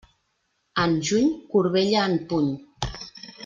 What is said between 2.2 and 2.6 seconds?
puny.